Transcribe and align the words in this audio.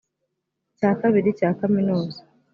cya 0.77 0.91
kabiri 1.01 1.29
cya 1.39 1.49
kaminuza 1.59 2.19